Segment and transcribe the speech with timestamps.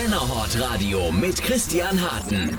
[0.00, 2.58] Willkommen zum Männerhort Radio mit Christian Harten.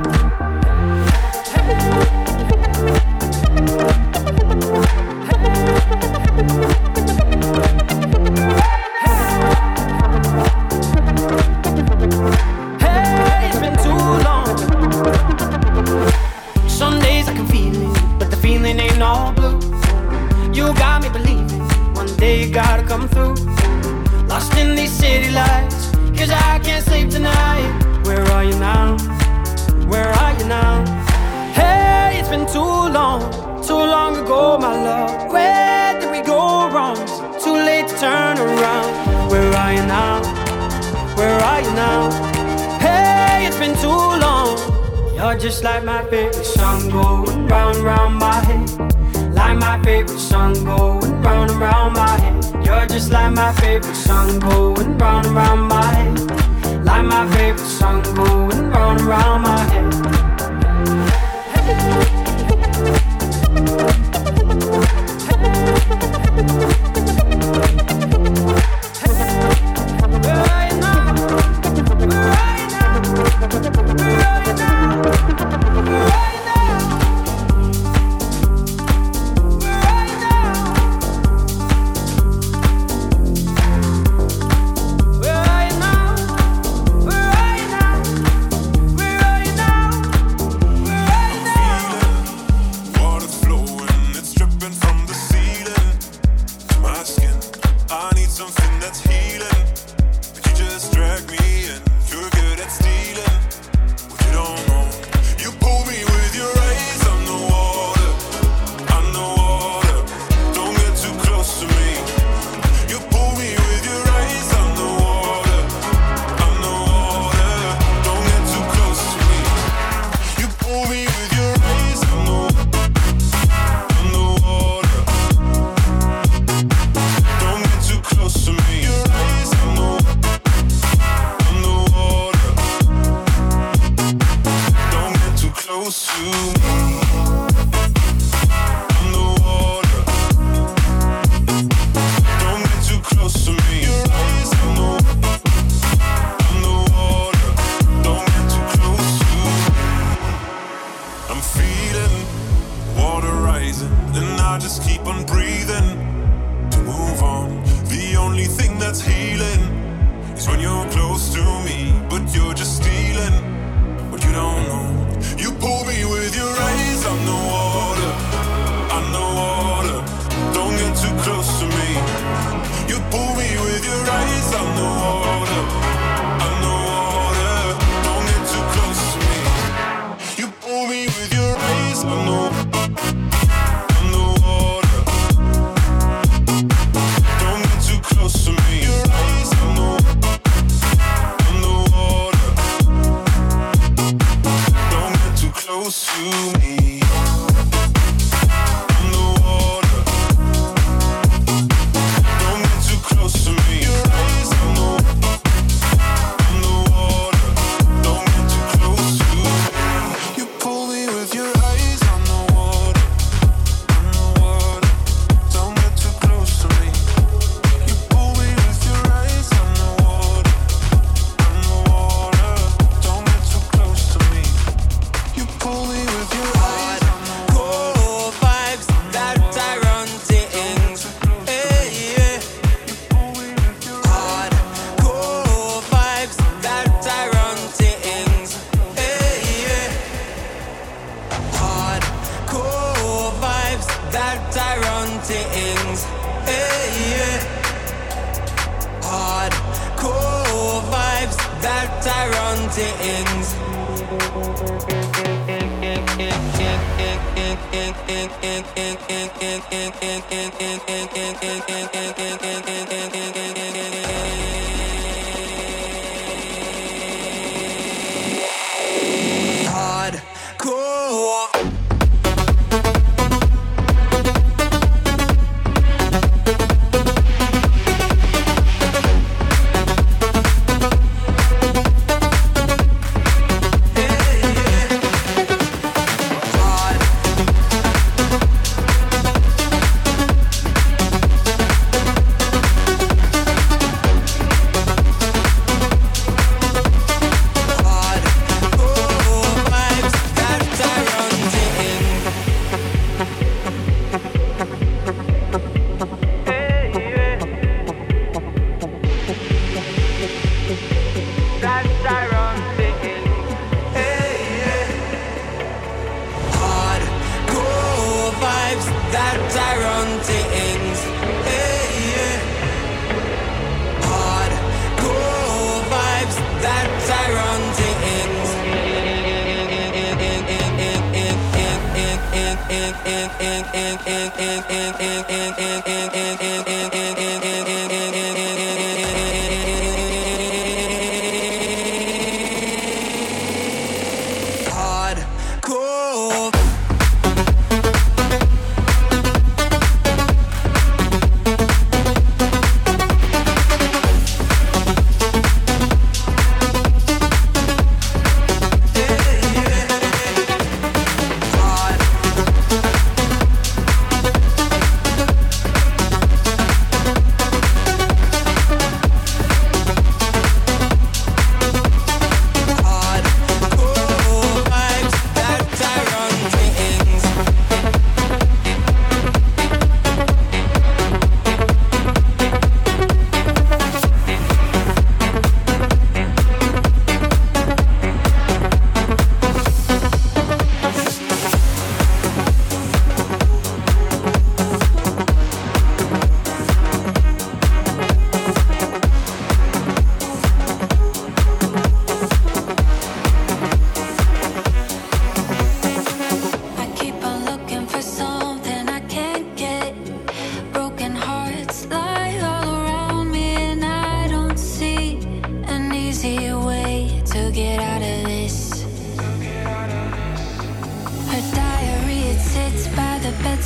[160.41, 160.89] Soñó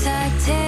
[0.06, 0.65] protected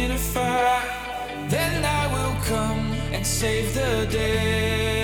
[0.10, 0.18] in
[1.49, 4.98] then I will come and save the day.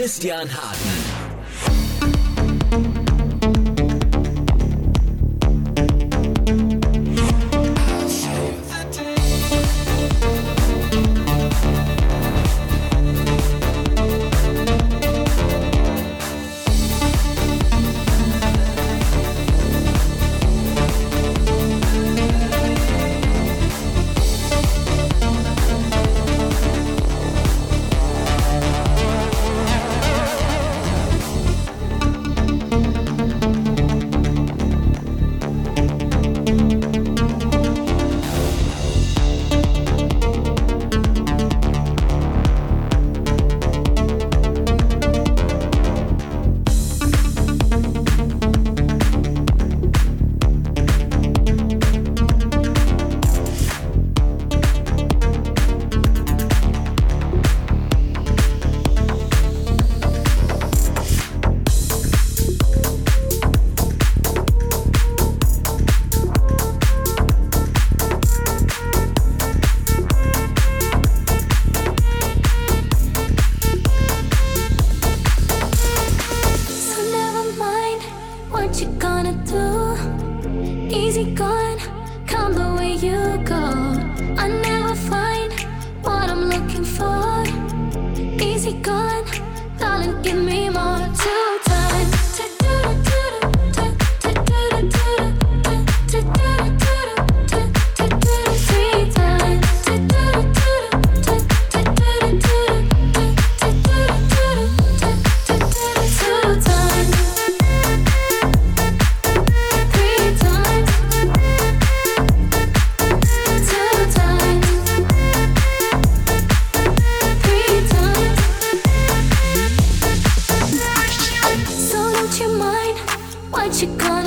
[0.00, 1.09] Christian Harten.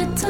[0.08, 0.28] と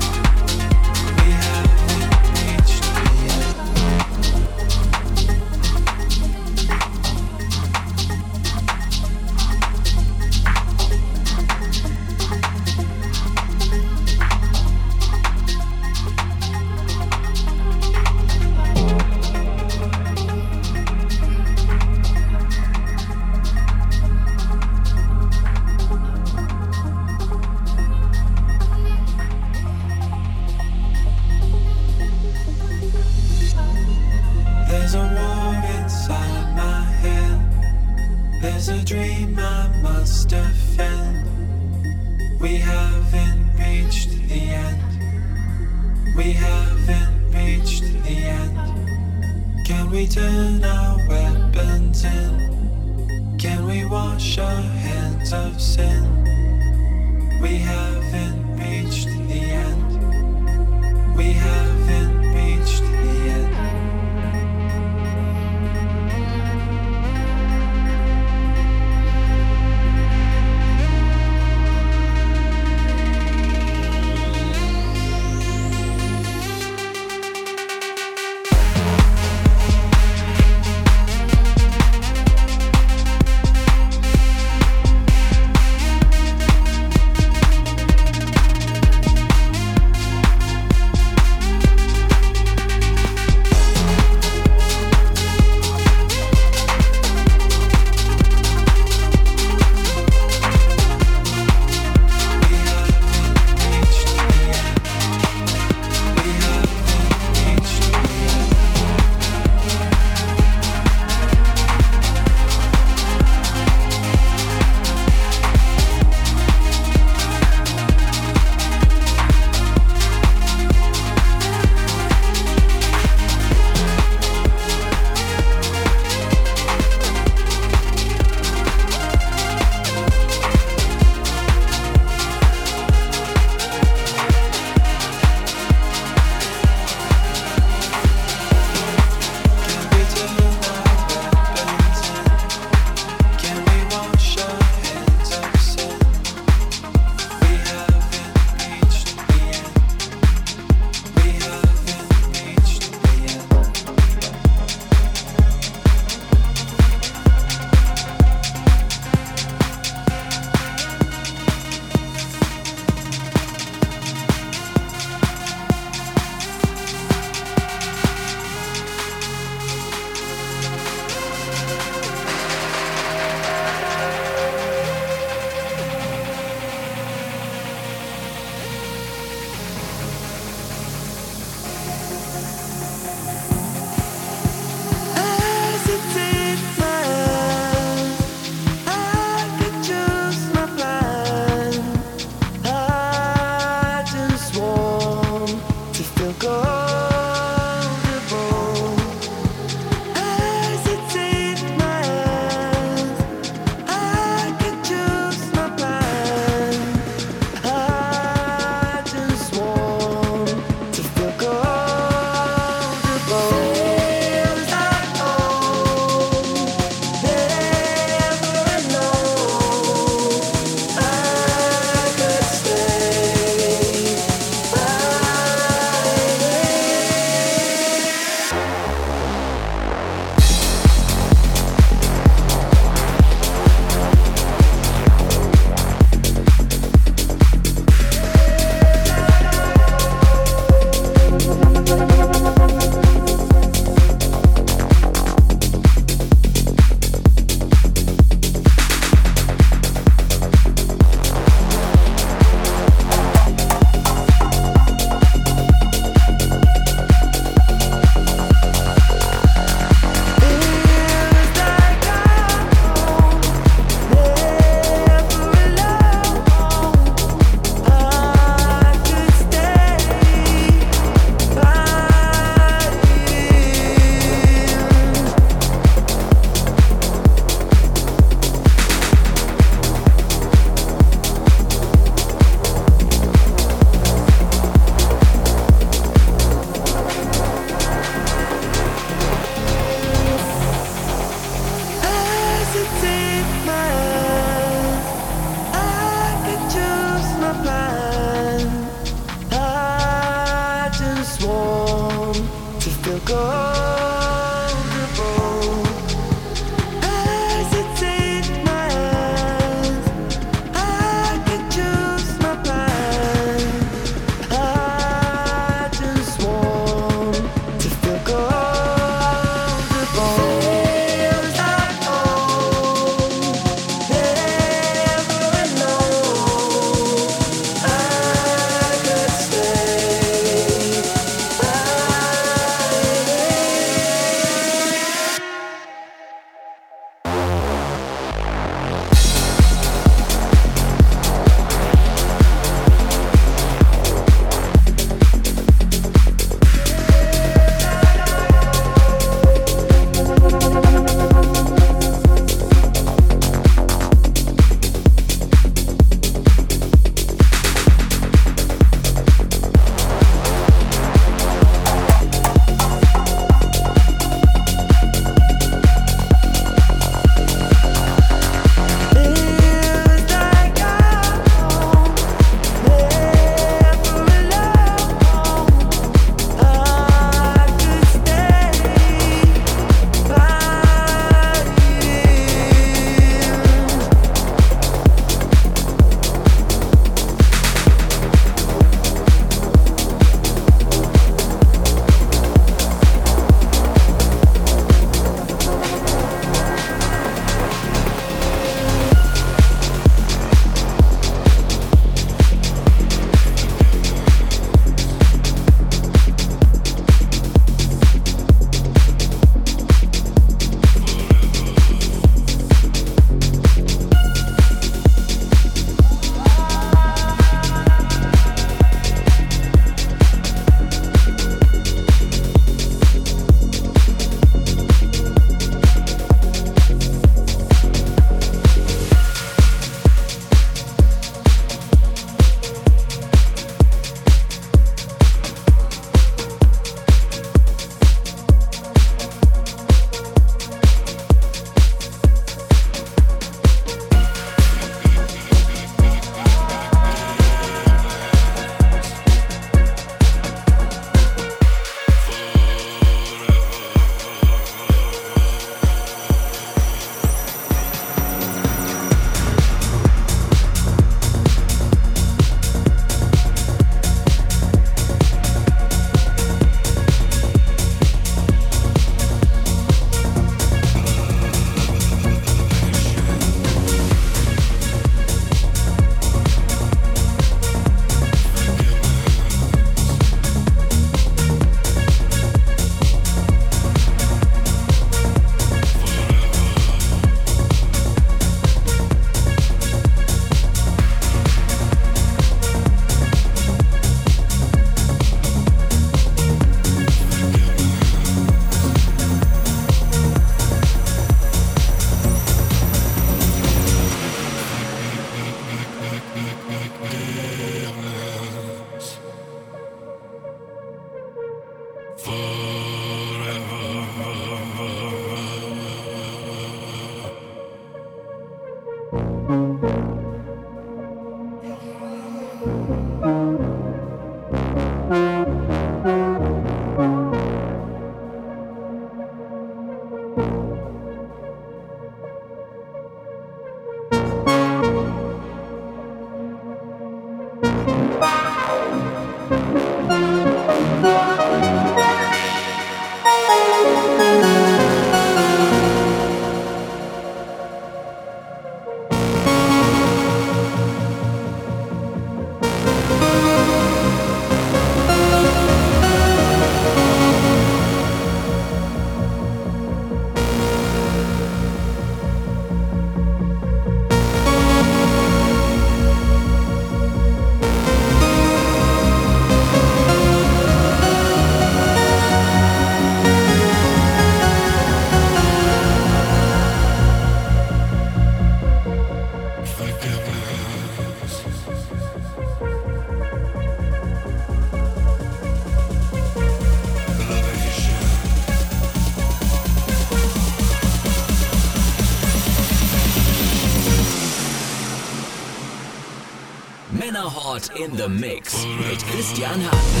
[598.01, 600.00] the Mix mit Christian Hahn.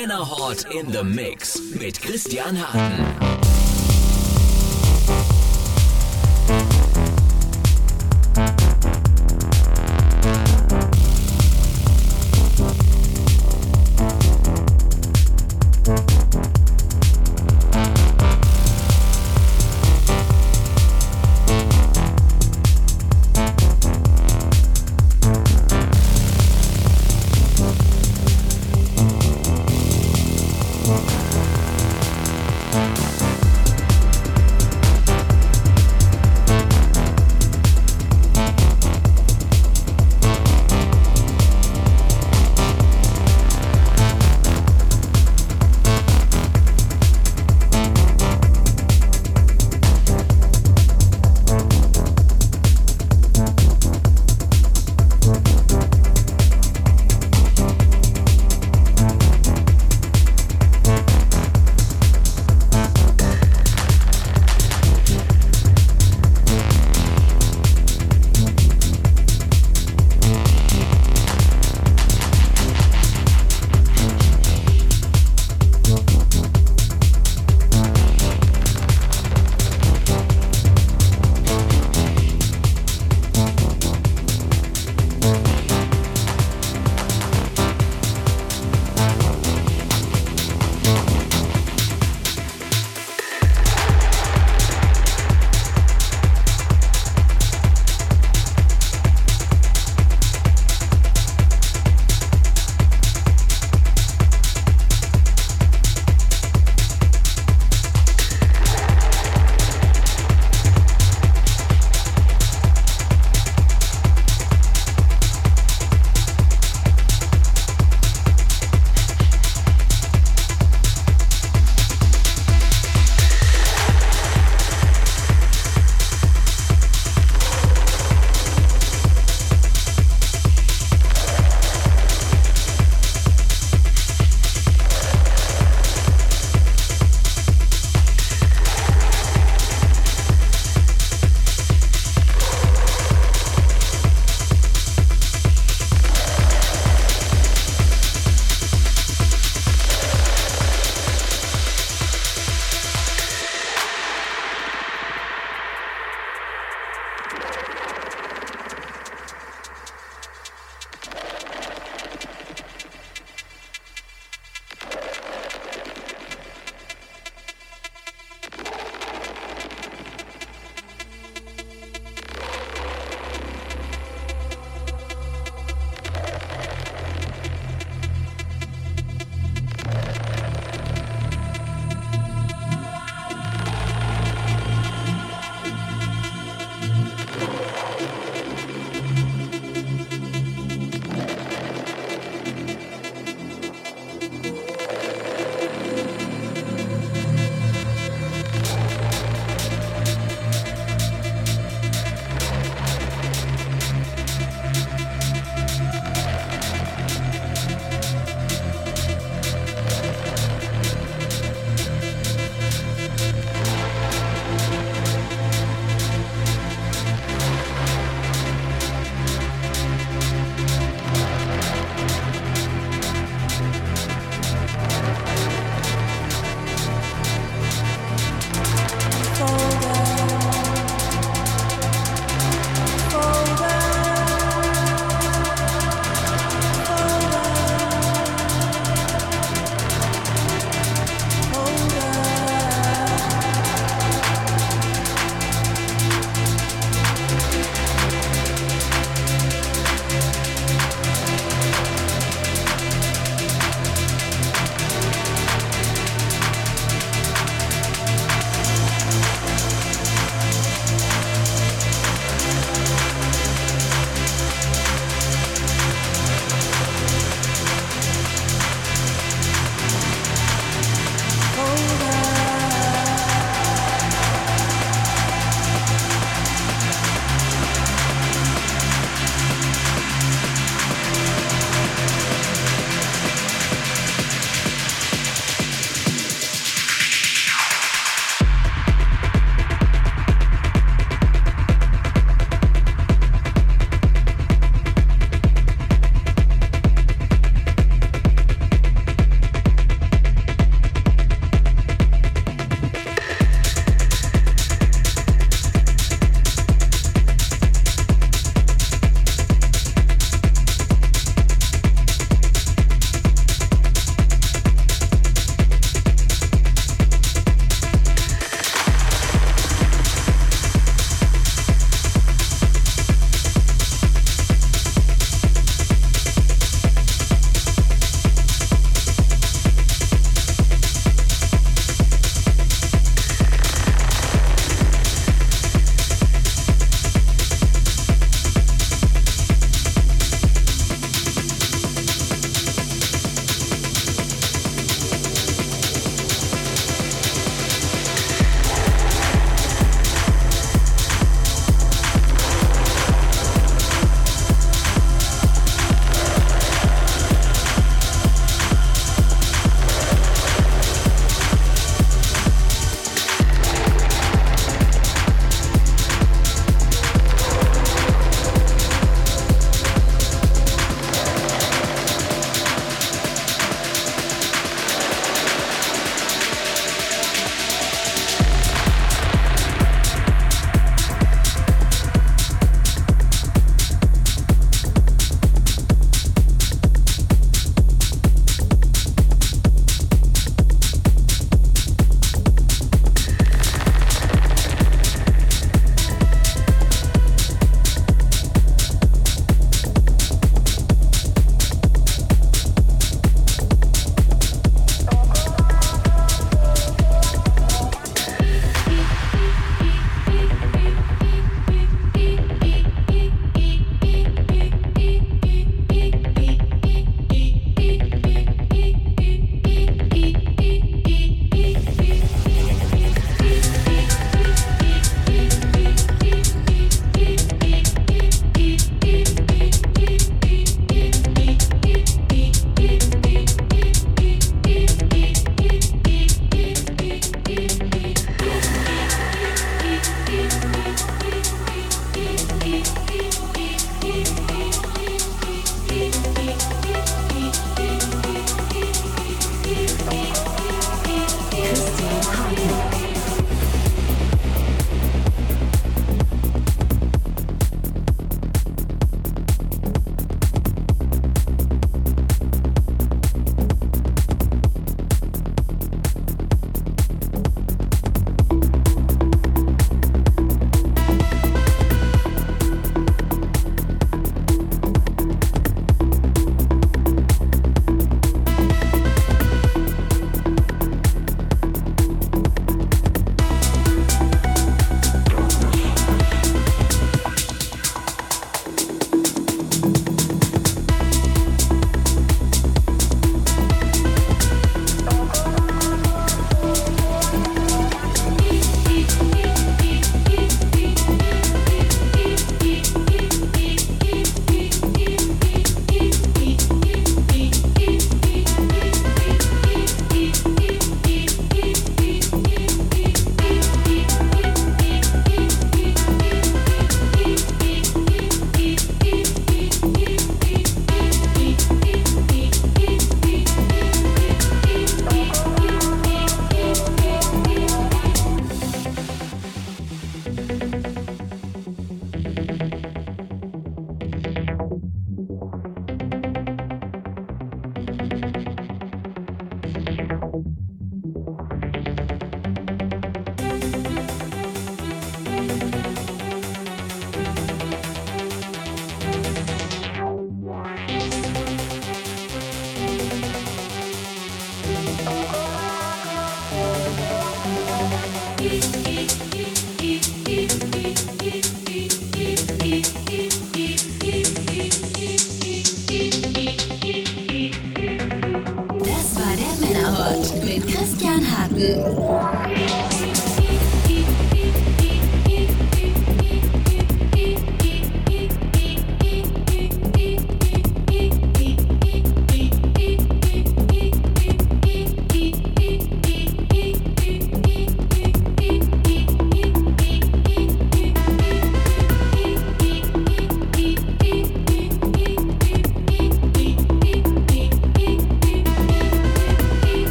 [0.00, 3.19] Männerhort in the Mix mit Christian Harten.